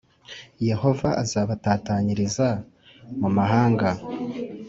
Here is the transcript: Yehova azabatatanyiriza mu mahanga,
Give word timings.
Yehova 0.69 1.09
azabatatanyiriza 1.23 2.49
mu 3.19 3.29
mahanga, 3.37 3.89